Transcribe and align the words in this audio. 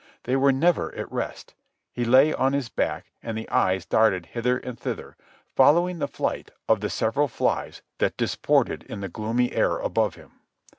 They 0.23 0.35
were 0.35 0.51
never 0.51 0.95
at 0.95 1.11
rest. 1.11 1.53
He 1.91 2.05
lay 2.05 2.33
on 2.33 2.53
his 2.53 2.69
back, 2.69 3.11
and 3.21 3.37
the 3.37 3.47
eyes 3.49 3.85
darted 3.85 4.25
hither 4.25 4.57
and 4.57 4.75
thither, 4.75 5.15
following 5.55 5.99
the 5.99 6.07
flight 6.07 6.49
of 6.67 6.79
the 6.81 6.89
several 6.89 7.27
flies 7.27 7.83
that 7.99 8.17
disported 8.17 8.81
in 8.81 9.01
the 9.01 9.09
gloomy 9.09 9.51
air 9.51 9.77
above 9.77 10.15
him. 10.15 10.39